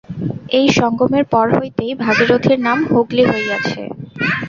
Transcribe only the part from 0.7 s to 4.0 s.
সঙ্গমের পর হইতেই ভাগীরথীর নাম হুগলি হইয়াছে।